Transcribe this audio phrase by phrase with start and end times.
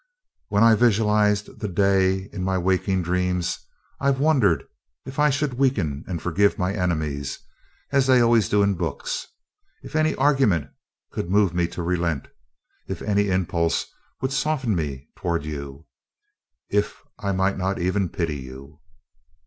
[0.47, 3.59] "When I've visualized 'The Day' in my waking dreams,
[3.99, 4.63] I've wondered
[5.05, 7.37] if I should weaken and forgive my enemies
[7.91, 9.27] as they always do in books
[9.83, 10.71] if any argument
[11.11, 12.29] could move me to relent
[12.87, 13.85] if any impulse
[14.21, 15.85] would soften me toward you
[16.67, 18.79] if I might not even pity you.